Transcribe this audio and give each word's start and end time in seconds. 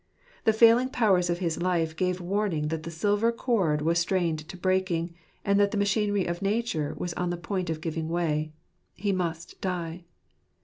The 0.45 0.51
failing 0.53 0.89
powers 0.89 1.29
of 1.29 1.37
his 1.37 1.61
life 1.61 1.95
gave 1.95 2.19
warning 2.19 2.69
that 2.69 2.81
the 2.81 2.89
silver 2.89 3.31
cord 3.31 3.83
was 3.83 3.99
strained 3.99 4.39
to 4.49 4.57
breaking, 4.57 5.13
and 5.45 5.59
that 5.59 5.69
the 5.69 5.77
machinery 5.77 6.25
of 6.25 6.41
nature 6.41 6.95
was 6.97 7.13
on 7.13 7.29
the 7.29 7.37
point 7.37 7.69
of 7.69 7.81
giving 7.81 8.09
way. 8.09 8.51
He 8.95 9.11
must 9.11 9.61
die. 9.61 10.05